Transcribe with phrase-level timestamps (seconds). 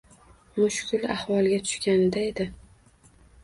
[0.61, 2.51] Mushkul ahvolga tushganida edi.